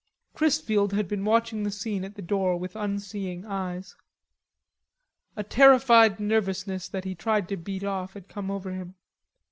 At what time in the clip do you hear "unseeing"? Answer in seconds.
2.75-3.45